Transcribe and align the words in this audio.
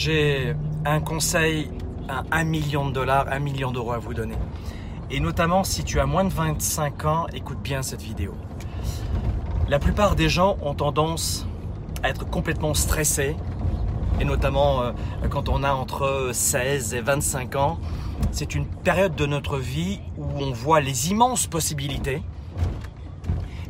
j'ai 0.00 0.54
un 0.86 1.00
conseil 1.00 1.70
à 2.08 2.22
1 2.30 2.44
million 2.44 2.88
de 2.88 2.92
dollars, 2.92 3.26
1 3.30 3.38
million 3.38 3.70
d'euros 3.70 3.92
à 3.92 3.98
vous 3.98 4.14
donner. 4.14 4.36
Et 5.10 5.20
notamment 5.20 5.62
si 5.62 5.84
tu 5.84 6.00
as 6.00 6.06
moins 6.06 6.24
de 6.24 6.32
25 6.32 7.04
ans, 7.04 7.26
écoute 7.34 7.58
bien 7.62 7.82
cette 7.82 8.00
vidéo. 8.00 8.32
La 9.68 9.78
plupart 9.78 10.16
des 10.16 10.30
gens 10.30 10.56
ont 10.62 10.72
tendance 10.72 11.46
à 12.02 12.08
être 12.08 12.24
complètement 12.24 12.72
stressés, 12.72 13.36
et 14.18 14.24
notamment 14.24 14.82
euh, 14.82 14.92
quand 15.28 15.50
on 15.50 15.62
a 15.62 15.72
entre 15.72 16.30
16 16.32 16.94
et 16.94 17.02
25 17.02 17.56
ans. 17.56 17.78
C'est 18.32 18.54
une 18.54 18.64
période 18.64 19.14
de 19.16 19.26
notre 19.26 19.58
vie 19.58 20.00
où 20.16 20.24
on 20.38 20.50
voit 20.50 20.80
les 20.80 21.10
immenses 21.10 21.46
possibilités, 21.46 22.22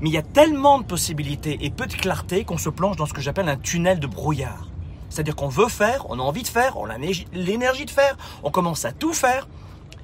mais 0.01 0.11
il 0.11 0.13
y 0.13 0.19
a 0.19 0.23
tellement 0.23 0.79
de 0.79 0.85
possibilités 0.85 1.59
et 1.63 1.71
peu 1.71 1.87
de 1.87 1.95
clarté 1.95 2.45
qu'on 2.45 2.59
se 2.59 2.71
plonge 2.71 2.97
dans 2.97 3.07
ce 3.07 3.15
que 3.15 3.21
j'appelle 3.21 3.49
un 3.49 3.57
tunnel 3.57 3.99
de 3.99 4.07
brouillard. 4.07 4.70
C'est-à-dire 5.11 5.37
qu'on 5.37 5.49
veut 5.49 5.69
faire, 5.69 6.07
on 6.09 6.19
a 6.19 6.23
envie 6.23 6.43
de 6.43 6.49
faire, 6.49 6.79
on 6.79 6.89
a 6.89 6.97
l'énergie 7.33 7.85
de 7.85 7.91
faire, 7.91 8.17
on 8.43 8.51
commence 8.51 8.85
à 8.85 8.93
tout 8.93 9.13
faire, 9.13 9.49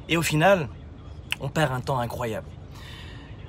et 0.08 0.16
au 0.16 0.22
final, 0.22 0.68
on 1.40 1.48
perd 1.48 1.72
un 1.72 1.80
temps 1.80 1.98
incroyable. 1.98 2.46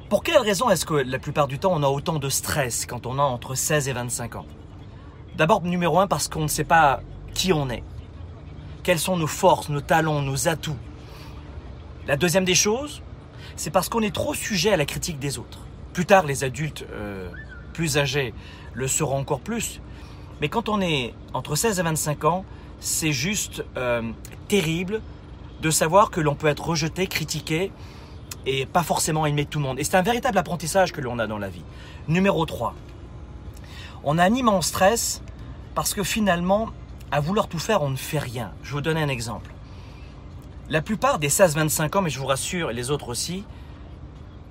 Pour 0.10 0.24
quelle 0.24 0.38
raison 0.38 0.70
est-ce 0.70 0.86
que 0.86 0.94
la 0.94 1.20
plupart 1.20 1.48
du 1.48 1.60
temps 1.60 1.74
on 1.74 1.84
a 1.84 1.88
autant 1.88 2.20
de 2.20 2.30
stress 2.30 2.86
quand 2.86 3.06
on 3.06 3.20
a 3.20 3.24
entre 3.24 3.56
16 3.56 3.90
et 3.90 3.94
25 3.94 4.36
ans? 4.38 4.46
D'abord, 5.36 5.62
numéro 5.64 6.00
un, 6.00 6.08
parce 6.08 6.30
qu'on 6.30 6.44
ne 6.44 6.48
sait 6.48 6.64
pas 6.64 7.02
qui 7.34 7.52
on 7.52 7.70
est. 7.70 7.84
Quelles 8.84 9.00
sont 9.00 9.18
nos 9.18 9.28
forces, 9.28 9.68
nos 9.68 9.82
talents, 9.82 10.22
nos 10.22 10.48
atouts? 10.48 10.78
La 12.08 12.16
deuxième 12.16 12.46
des 12.46 12.56
choses, 12.56 13.02
c'est 13.58 13.70
parce 13.70 13.90
qu'on 13.90 14.02
est 14.02 14.16
trop 14.16 14.34
sujet 14.34 14.72
à 14.72 14.78
la 14.78 14.86
critique 14.86 15.20
des 15.20 15.38
autres. 15.38 15.60
Plus 15.92 16.06
tard, 16.06 16.26
les 16.26 16.44
adultes 16.44 16.86
euh, 16.92 17.30
plus 17.74 17.98
âgés 17.98 18.34
le 18.74 18.88
seront 18.88 19.18
encore 19.18 19.42
plus. 19.42 19.82
Mais 20.42 20.50
quand 20.50 20.70
on 20.70 20.82
est 20.82 21.14
entre 21.34 21.56
16 21.56 21.80
et 21.80 21.84
25 21.84 22.24
ans, 22.26 22.46
c'est 22.80 23.12
juste 23.12 23.64
euh, 23.76 24.04
terrible 24.48 25.02
de 25.62 25.72
savoir 25.72 26.12
que 26.12 26.22
l'on 26.22 26.36
peut 26.36 26.48
être 26.48 26.66
rejeté, 26.66 27.08
critiqué 27.08 27.72
et 28.46 28.66
pas 28.66 28.84
forcément 28.84 29.26
aimé 29.26 29.46
de 29.46 29.50
tout 29.50 29.60
le 29.60 29.66
monde. 29.66 29.80
Et 29.80 29.84
c'est 29.84 29.98
un 29.98 30.02
véritable 30.04 30.38
apprentissage 30.38 30.92
que 30.92 31.02
l'on 31.02 31.20
a 31.20 31.28
dans 31.28 31.40
la 31.40 31.50
vie. 31.50 31.64
Numéro 32.08 32.46
3. 32.46 32.76
On 34.04 34.18
a 34.18 34.24
un 34.24 34.34
immense 34.34 34.68
stress 34.68 35.22
parce 35.74 35.94
que 35.94 36.04
finalement, 36.04 36.70
à 37.12 37.20
vouloir 37.20 37.48
tout 37.48 37.60
faire, 37.60 37.82
on 37.82 37.90
ne 37.90 37.96
fait 37.96 38.20
rien. 38.20 38.52
Je 38.62 38.70
vais 38.70 38.76
vous 38.76 38.82
donner 38.82 39.02
un 39.02 39.10
exemple. 39.10 39.52
La 40.70 40.82
plupart 40.82 41.18
des 41.18 41.30
16-25 41.30 41.98
ans, 41.98 42.02
mais 42.02 42.10
je 42.10 42.20
vous 42.20 42.26
rassure, 42.26 42.72
les 42.72 42.92
autres 42.92 43.10
aussi, 43.10 43.44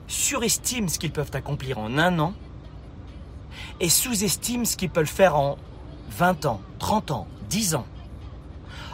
surestiment 0.09 0.89
ce 0.89 0.99
qu'ils 0.99 1.13
peuvent 1.13 1.31
accomplir 1.33 1.79
en 1.79 1.99
un 1.99 2.19
an 2.19 2.35
et 3.81 3.89
sous-estiment 3.89 4.65
ce 4.65 4.77
qu'ils 4.77 4.91
peuvent 4.91 5.07
faire 5.07 5.37
en 5.37 5.57
20 6.11 6.47
ans, 6.47 6.61
30 6.79 7.11
ans, 7.11 7.27
10 7.49 7.75
ans. 7.75 7.87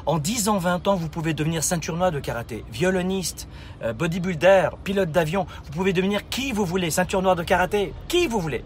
En 0.05 0.19
10 0.19 0.49
ans, 0.49 0.59
20 0.59 0.89
ans, 0.89 0.97
vous 0.97 1.09
pouvez 1.09 1.33
devenir 1.33 1.63
ceinture 1.63 1.97
noire 1.97 2.11
de 2.11 2.19
karaté, 2.19 2.65
violoniste, 2.73 3.49
euh, 3.83 3.93
bodybuilder, 3.93 4.71
pilote 4.83 5.13
d'avion. 5.13 5.47
Vous 5.65 5.71
pouvez 5.71 5.93
devenir 5.93 6.29
qui 6.29 6.53
vous 6.53 6.65
voulez, 6.65 6.91
ceinture 6.91 7.23
noire 7.23 7.37
de 7.37 7.45
karaté, 7.45 7.95
qui 8.09 8.27
vous 8.27 8.41
voulez. 8.41 8.65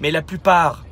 Mais 0.00 0.10
la 0.10 0.22
plupart 0.22 0.84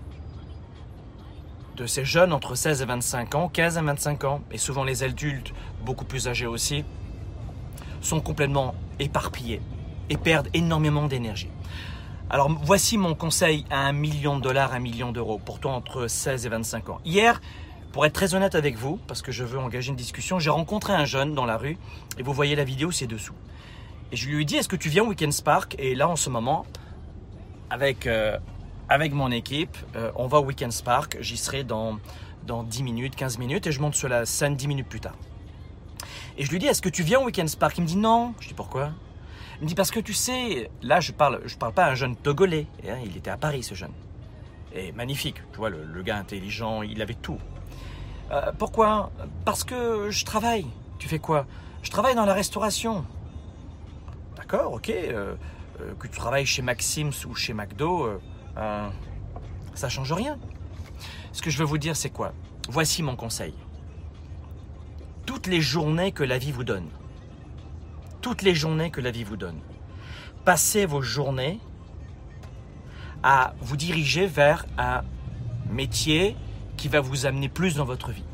de 1.77 1.87
ces 1.87 2.05
jeunes 2.05 2.33
entre 2.33 2.57
16 2.57 2.83
et 2.83 2.85
25 2.85 3.35
ans, 3.37 3.49
15 3.49 3.79
et 3.79 3.81
25 3.83 4.25
ans, 4.25 4.41
et 4.51 4.59
souvent 4.59 4.83
les 4.83 5.05
adultes 5.05 5.53
beaucoup 5.85 6.05
plus 6.05 6.27
âgés 6.27 6.47
aussi, 6.47 6.85
sont 8.01 8.21
complètement 8.21 8.75
éparpillés 8.99 9.63
et 10.11 10.17
perdent 10.17 10.49
énormément 10.53 11.07
d'énergie. 11.07 11.51
Alors 12.31 12.51
voici 12.63 12.99
mon 12.99 13.15
conseil 13.15 13.65
à 13.71 13.87
un 13.87 13.93
million 13.93 14.37
de 14.37 14.43
dollars, 14.43 14.75
un 14.75 14.81
million 14.81 15.13
d'euros, 15.13 15.41
pour 15.43 15.61
toi 15.61 15.73
entre 15.73 16.09
16 16.09 16.45
et 16.45 16.49
25 16.51 16.91
ans. 16.91 17.01
Hier, 17.07 17.41
pour 17.93 18.05
être 18.05 18.13
très 18.13 18.35
honnête 18.35 18.55
avec 18.55 18.77
vous, 18.77 18.99
parce 19.07 19.23
que 19.23 19.33
je 19.33 19.45
veux 19.45 19.59
engager 19.59 19.89
une 19.89 19.97
discussion, 19.97 20.39
j'ai 20.39 20.51
rencontré 20.51 20.93
un 20.93 21.07
jeune 21.07 21.35
dans 21.35 21.47
la 21.47 21.57
rue, 21.57 21.79
et 22.19 22.23
vous 22.23 22.35
voyez 22.35 22.55
la 22.55 22.65
vidéo, 22.65 22.91
c'est 22.91 23.07
dessous. 23.07 23.33
Et 24.13 24.17
je 24.17 24.29
lui 24.29 24.43
ai 24.43 24.45
dit, 24.45 24.57
est-ce 24.57 24.69
que 24.69 24.77
tu 24.77 24.91
viens 24.91 25.05
au 25.05 25.07
Weekend 25.07 25.33
Spark? 25.33 25.75
Et 25.79 25.95
là, 25.95 26.07
en 26.07 26.17
ce 26.17 26.29
moment, 26.29 26.67
avec, 27.71 28.07
euh, 28.07 28.37
avec 28.91 29.15
mon 29.15 29.31
équipe, 29.31 29.79
euh, 29.97 30.11
on 30.15 30.27
va 30.27 30.41
au 30.41 30.45
Weekend 30.45 30.73
Spark, 30.73 31.17
j'y 31.21 31.39
serai 31.39 31.65
dans, 31.65 31.99
dans 32.47 32.63
10 32.63 32.83
minutes, 32.83 33.17
15 33.17 33.39
minutes, 33.39 33.67
et 33.67 33.73
je 33.73 33.81
monte 33.81 33.95
sur 33.95 34.09
la 34.11 34.27
scène 34.27 34.55
10 34.55 34.69
minutes 34.69 34.89
plus 34.89 35.01
tard. 35.01 35.17
Et 36.37 36.45
je 36.45 36.51
lui 36.51 36.59
dis, 36.59 36.67
est-ce 36.67 36.83
que 36.83 36.91
tu 36.91 37.03
viens 37.03 37.21
au 37.21 37.25
Weekend 37.25 37.49
Spark? 37.49 37.79
Il 37.79 37.85
me 37.85 37.87
dit 37.87 37.97
non. 37.97 38.35
Je 38.41 38.49
dis 38.49 38.55
pourquoi? 38.55 38.91
Il 39.61 39.65
me 39.65 39.69
dit 39.69 39.75
parce 39.75 39.91
que 39.91 39.99
tu 39.99 40.13
sais, 40.13 40.71
là 40.83 41.01
je 41.01 41.11
parle, 41.11 41.41
je 41.45 41.57
parle 41.57 41.73
pas 41.73 41.87
à 41.87 41.91
un 41.91 41.95
jeune 41.97 42.15
togolais. 42.15 42.67
Hein, 42.87 42.99
il 43.05 43.17
était 43.17 43.31
à 43.31 43.37
Paris 43.37 43.65
ce 43.65 43.75
jeune. 43.75 43.93
Et 44.73 44.93
magnifique, 44.93 45.43
tu 45.53 45.59
vois, 45.59 45.71
le, 45.71 46.03
gars 46.03 46.17
intelligent, 46.17 46.83
il 46.83 47.03
avait 47.03 47.15
tout. 47.15 47.39
Euh, 48.31 48.53
pourquoi? 48.57 49.11
Parce 49.45 49.65
que 49.65 50.11
je 50.11 50.25
travaille. 50.25 50.67
Tu 50.99 51.09
fais 51.09 51.19
quoi? 51.19 51.47
Je 51.83 51.91
travaille 51.91 52.15
dans 52.15 52.27
la 52.27 52.35
restauration. 52.35 53.05
D'accord, 54.37 54.75
ok. 54.75 54.91
Euh, 54.91 55.35
euh, 55.81 55.95
que 55.99 56.07
tu 56.07 56.17
travailles 56.17 56.47
chez 56.47 56.63
Maxim's 56.63 57.25
ou 57.25 57.35
chez 57.35 57.53
McDo, 57.53 58.21
ça 59.75 59.89
change 59.89 60.13
rien. 60.13 60.39
Ce 61.33 61.43
que 61.43 61.51
je 61.51 61.59
veux 61.59 61.65
vous 61.65 61.79
dire, 61.79 61.97
c'est 61.97 62.11
quoi? 62.11 62.33
Voici 62.69 63.03
mon 63.03 63.17
conseil. 63.17 63.55
Toutes 65.27 65.47
les 65.47 65.61
journées 65.61 66.13
que 66.13 66.25
la 66.25 66.39
vie 66.39 66.53
vous 66.53 66.65
donne, 66.65 66.89
toutes 68.29 68.43
les 68.43 68.55
journées 68.55 68.91
que 68.91 69.01
la 69.01 69.11
vie 69.11 69.25
vous 69.25 69.39
donne. 69.39 69.59
Passez 70.45 70.85
vos 70.85 71.01
journées 71.01 71.61
à 73.23 73.55
vous 73.63 73.79
diriger 73.79 74.27
vers 74.27 74.67
un 74.77 75.01
métier 75.71 76.37
qui 76.77 76.89
va 76.89 77.01
vous 77.01 77.25
amener 77.25 77.49
plus 77.49 77.77
dans 77.77 77.87
votre 77.87 78.11
vie. 78.11 78.27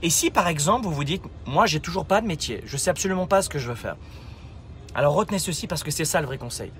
Et 0.00 0.10
si 0.10 0.30
par 0.30 0.46
exemple 0.46 0.84
vous 0.84 0.94
vous 0.94 1.02
dites, 1.02 1.24
moi 1.44 1.66
j'ai 1.66 1.80
toujours 1.80 2.06
pas 2.06 2.20
de 2.20 2.26
métier, 2.28 2.62
je 2.66 2.76
sais 2.76 2.88
absolument 2.88 3.26
pas 3.26 3.42
ce 3.42 3.48
que 3.48 3.58
je 3.58 3.66
veux 3.66 3.74
faire. 3.74 3.96
Alors 4.94 5.14
retenez 5.14 5.40
ceci 5.40 5.66
parce 5.66 5.82
que 5.82 5.90
c'est 5.90 6.04
ça 6.04 6.20
le 6.20 6.28
vrai 6.28 6.38
conseil. 6.38 6.70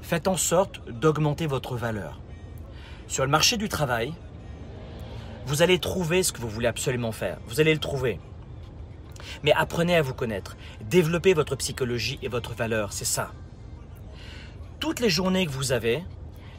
Faites 0.00 0.28
en 0.28 0.36
sorte 0.36 0.88
d'augmenter 0.88 1.48
votre 1.48 1.74
valeur. 1.74 2.20
Sur 3.08 3.24
le 3.24 3.32
marché 3.32 3.56
du 3.56 3.68
travail, 3.68 4.14
vous 5.44 5.62
allez 5.62 5.80
trouver 5.80 6.22
ce 6.22 6.32
que 6.32 6.40
vous 6.40 6.48
voulez 6.48 6.68
absolument 6.68 7.10
faire. 7.10 7.38
Vous 7.48 7.58
allez 7.58 7.74
le 7.74 7.80
trouver. 7.80 8.20
Mais 9.42 9.52
apprenez 9.52 9.96
à 9.96 10.02
vous 10.02 10.14
connaître. 10.14 10.56
Développez 10.82 11.34
votre 11.34 11.56
psychologie 11.56 12.18
et 12.22 12.28
votre 12.28 12.54
valeur, 12.54 12.92
c'est 12.92 13.04
ça. 13.04 13.32
Toutes 14.78 15.00
les 15.00 15.10
journées 15.10 15.46
que 15.46 15.50
vous 15.50 15.72
avez, 15.72 16.02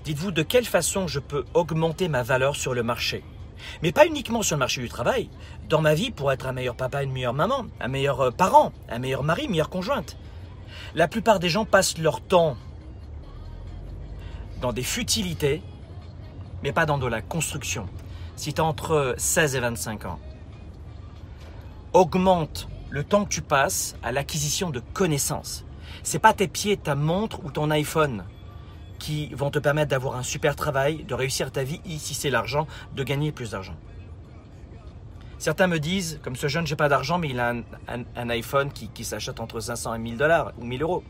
dites-vous 0.03 0.31
de 0.31 0.43
quelle 0.43 0.65
façon 0.65 1.07
je 1.07 1.19
peux 1.19 1.45
augmenter 1.53 2.07
ma 2.07 2.23
valeur 2.23 2.55
sur 2.55 2.73
le 2.73 2.83
marché. 2.83 3.23
Mais 3.81 3.91
pas 3.91 4.05
uniquement 4.05 4.41
sur 4.41 4.55
le 4.55 4.59
marché 4.59 4.81
du 4.81 4.89
travail, 4.89 5.29
dans 5.69 5.81
ma 5.81 5.93
vie 5.93 6.11
pour 6.11 6.31
être 6.31 6.47
un 6.47 6.51
meilleur 6.51 6.75
papa, 6.75 7.03
une 7.03 7.11
meilleure 7.11 7.33
maman, 7.33 7.65
un 7.79 7.87
meilleur 7.87 8.21
euh, 8.21 8.31
parent, 8.31 8.71
un 8.89 8.99
meilleur 8.99 9.23
mari, 9.23 9.45
une 9.45 9.51
meilleure 9.51 9.69
conjointe. 9.69 10.17
La 10.95 11.07
plupart 11.07 11.39
des 11.39 11.49
gens 11.49 11.65
passent 11.65 11.97
leur 11.97 12.21
temps 12.21 12.57
dans 14.61 14.73
des 14.73 14.83
futilités, 14.83 15.61
mais 16.63 16.71
pas 16.71 16.85
dans 16.85 16.97
de 16.97 17.07
la 17.07 17.21
construction. 17.21 17.87
Si 18.35 18.53
tu 18.53 18.61
as 18.61 18.63
entre 18.63 19.15
16 19.17 19.55
et 19.55 19.59
25 19.59 20.05
ans, 20.05 20.19
augmente 21.93 22.67
le 22.89 23.03
temps 23.03 23.25
que 23.25 23.29
tu 23.29 23.41
passes 23.41 23.95
à 24.03 24.11
l'acquisition 24.11 24.69
de 24.69 24.79
connaissances. 24.79 25.65
C'est 26.03 26.19
pas 26.19 26.33
tes 26.33 26.47
pieds, 26.47 26.77
ta 26.77 26.95
montre 26.95 27.43
ou 27.43 27.51
ton 27.51 27.69
iPhone 27.71 28.23
qui 28.99 29.33
vont 29.33 29.49
te 29.49 29.59
permettre 29.59 29.89
d'avoir 29.89 30.15
un 30.15 30.23
super 30.23 30.55
travail, 30.55 31.03
de 31.03 31.13
réussir 31.13 31.51
ta 31.51 31.63
vie, 31.63 31.81
si 31.97 32.13
c'est 32.13 32.29
l'argent, 32.29 32.67
de 32.95 33.03
gagner 33.03 33.31
plus 33.31 33.51
d'argent. 33.51 33.75
Certains 35.39 35.65
me 35.65 35.79
disent, 35.79 36.19
comme 36.21 36.35
ce 36.35 36.47
jeune, 36.47 36.67
j'ai 36.67 36.75
pas 36.75 36.87
d'argent, 36.87 37.17
mais 37.17 37.29
il 37.29 37.39
a 37.39 37.55
un, 37.87 38.29
iPhone 38.29 38.71
qui, 38.71 38.89
qui 38.89 39.03
s'achète 39.03 39.39
entre 39.39 39.59
500 39.59 39.95
et 39.95 39.97
1000 39.97 40.17
dollars 40.17 40.51
ou 40.59 40.65
1000 40.65 40.83
euros. 40.83 41.03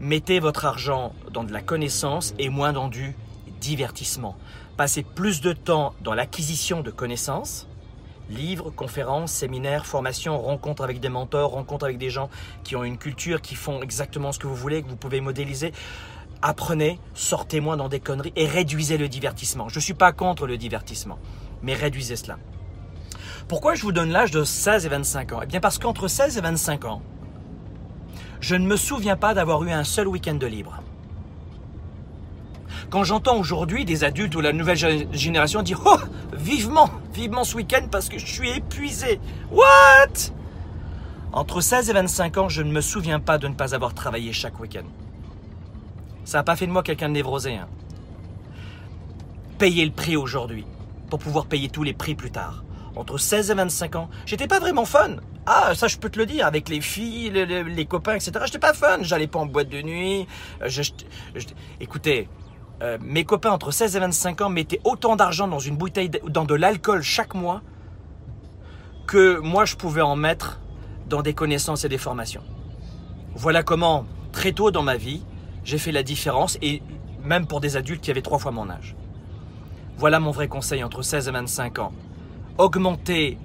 Mettez 0.00 0.40
votre 0.40 0.64
argent 0.64 1.12
dans 1.30 1.44
de 1.44 1.52
la 1.52 1.60
connaissance 1.60 2.34
et 2.38 2.48
moins 2.48 2.72
dans 2.72 2.88
du 2.88 3.14
divertissement. 3.60 4.34
Passez 4.78 5.02
plus 5.02 5.42
de 5.42 5.52
temps 5.52 5.94
dans 6.00 6.14
l'acquisition 6.14 6.80
de 6.80 6.90
connaissances 6.90 7.68
livres, 8.30 8.70
conférences, 8.70 9.32
séminaires, 9.32 9.86
formations, 9.86 10.40
rencontres 10.40 10.82
avec 10.82 11.00
des 11.00 11.08
mentors, 11.08 11.52
rencontres 11.52 11.84
avec 11.84 11.98
des 11.98 12.10
gens 12.10 12.30
qui 12.62 12.76
ont 12.76 12.84
une 12.84 12.98
culture, 12.98 13.40
qui 13.40 13.54
font 13.54 13.82
exactement 13.82 14.32
ce 14.32 14.38
que 14.38 14.46
vous 14.46 14.54
voulez, 14.54 14.82
que 14.82 14.88
vous 14.88 14.96
pouvez 14.96 15.20
modéliser. 15.20 15.72
Apprenez, 16.42 16.98
sortez 17.14 17.60
moins 17.60 17.76
dans 17.76 17.88
des 17.88 18.00
conneries 18.00 18.32
et 18.36 18.46
réduisez 18.46 18.98
le 18.98 19.08
divertissement. 19.08 19.68
Je 19.68 19.78
ne 19.78 19.82
suis 19.82 19.94
pas 19.94 20.12
contre 20.12 20.46
le 20.46 20.56
divertissement, 20.58 21.18
mais 21.62 21.74
réduisez 21.74 22.16
cela. 22.16 22.38
Pourquoi 23.48 23.74
je 23.74 23.82
vous 23.82 23.92
donne 23.92 24.10
l'âge 24.10 24.30
de 24.30 24.44
16 24.44 24.86
et 24.86 24.88
25 24.88 25.32
ans? 25.32 25.40
Eh 25.42 25.46
bien 25.46 25.60
parce 25.60 25.78
qu'entre 25.78 26.08
16 26.08 26.38
et 26.38 26.40
25 26.40 26.84
ans, 26.86 27.02
je 28.40 28.56
ne 28.56 28.66
me 28.66 28.76
souviens 28.76 29.16
pas 29.16 29.34
d'avoir 29.34 29.62
eu 29.64 29.70
un 29.70 29.84
seul 29.84 30.08
week-end 30.08 30.34
de 30.34 30.46
libre. 30.46 30.82
Quand 32.94 33.02
j'entends 33.02 33.38
aujourd'hui 33.38 33.84
des 33.84 34.04
adultes 34.04 34.36
ou 34.36 34.40
la 34.40 34.52
nouvelle 34.52 35.08
génération 35.12 35.62
dire 35.62 35.80
Oh, 35.84 35.96
vivement, 36.32 36.88
vivement 37.12 37.42
ce 37.42 37.56
week-end 37.56 37.88
parce 37.90 38.08
que 38.08 38.20
je 38.20 38.24
suis 38.24 38.50
épuisé. 38.50 39.18
What? 39.50 40.30
Entre 41.32 41.60
16 41.60 41.90
et 41.90 41.92
25 41.92 42.38
ans, 42.38 42.48
je 42.48 42.62
ne 42.62 42.70
me 42.70 42.80
souviens 42.80 43.18
pas 43.18 43.36
de 43.36 43.48
ne 43.48 43.54
pas 43.54 43.74
avoir 43.74 43.94
travaillé 43.94 44.32
chaque 44.32 44.60
week-end. 44.60 44.84
Ça 46.24 46.38
n'a 46.38 46.44
pas 46.44 46.54
fait 46.54 46.68
de 46.68 46.70
moi 46.70 46.84
quelqu'un 46.84 47.08
de 47.08 47.14
névrosé. 47.14 47.56
Hein. 47.56 47.66
Payez 49.58 49.84
le 49.84 49.90
prix 49.90 50.14
aujourd'hui 50.14 50.64
pour 51.10 51.18
pouvoir 51.18 51.46
payer 51.46 51.68
tous 51.70 51.82
les 51.82 51.94
prix 51.94 52.14
plus 52.14 52.30
tard. 52.30 52.62
Entre 52.94 53.18
16 53.18 53.50
et 53.50 53.54
25 53.54 53.96
ans, 53.96 54.08
j'étais 54.24 54.46
pas 54.46 54.60
vraiment 54.60 54.84
fun. 54.84 55.16
Ah, 55.46 55.74
ça 55.74 55.88
je 55.88 55.96
peux 55.96 56.10
te 56.10 56.18
le 56.20 56.26
dire, 56.26 56.46
avec 56.46 56.68
les 56.68 56.80
filles, 56.80 57.30
les, 57.30 57.86
copains, 57.86 58.14
etc. 58.14 58.30
J'étais 58.44 58.60
pas 58.60 58.72
fun. 58.72 58.98
J'allais 59.00 59.26
pas 59.26 59.40
en 59.40 59.46
boîte 59.46 59.68
de 59.68 59.82
nuit. 59.82 60.28
Euh, 60.62 60.68
écoutez, 61.80 62.28
euh, 62.82 62.98
mes 63.00 63.24
copains 63.24 63.50
entre 63.50 63.70
16 63.70 63.96
et 63.96 64.00
25 64.00 64.40
ans 64.42 64.50
mettaient 64.50 64.80
autant 64.84 65.16
d'argent 65.16 65.48
dans 65.48 65.58
une 65.58 65.76
bouteille, 65.76 66.10
dans 66.28 66.44
de 66.44 66.54
l'alcool 66.54 67.02
chaque 67.02 67.34
mois, 67.34 67.62
que 69.06 69.38
moi 69.38 69.64
je 69.64 69.76
pouvais 69.76 70.02
en 70.02 70.16
mettre 70.16 70.60
dans 71.08 71.22
des 71.22 71.34
connaissances 71.34 71.84
et 71.84 71.88
des 71.88 71.98
formations. 71.98 72.42
Voilà 73.34 73.62
comment, 73.62 74.06
très 74.32 74.52
tôt 74.52 74.70
dans 74.70 74.82
ma 74.82 74.96
vie, 74.96 75.22
j'ai 75.64 75.78
fait 75.78 75.92
la 75.92 76.02
différence, 76.02 76.58
et 76.62 76.82
même 77.22 77.46
pour 77.46 77.60
des 77.60 77.76
adultes 77.76 78.00
qui 78.00 78.10
avaient 78.10 78.22
trois 78.22 78.38
fois 78.38 78.50
mon 78.52 78.68
âge. 78.70 78.96
Voilà 79.96 80.20
mon 80.20 80.30
vrai 80.30 80.48
conseil 80.48 80.82
entre 80.82 81.02
16 81.02 81.28
et 81.28 81.30
25 81.30 81.78
ans. 81.78 81.92
Augmentez 82.58 83.38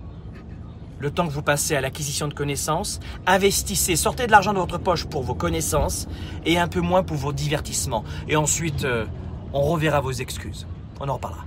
le 0.99 1.11
temps 1.11 1.27
que 1.27 1.33
vous 1.33 1.41
passez 1.41 1.75
à 1.75 1.81
l'acquisition 1.81 2.27
de 2.27 2.33
connaissances, 2.33 2.99
investissez, 3.25 3.95
sortez 3.95 4.27
de 4.27 4.31
l'argent 4.31 4.53
de 4.53 4.59
votre 4.59 4.77
poche 4.77 5.05
pour 5.05 5.23
vos 5.23 5.35
connaissances 5.35 6.07
et 6.45 6.57
un 6.57 6.67
peu 6.67 6.81
moins 6.81 7.03
pour 7.03 7.17
vos 7.17 7.33
divertissements. 7.33 8.03
Et 8.27 8.35
ensuite, 8.35 8.83
euh, 8.83 9.05
on 9.53 9.61
reverra 9.61 10.01
vos 10.01 10.11
excuses. 10.11 10.67
On 10.99 11.07
en 11.07 11.15
reparlera. 11.15 11.45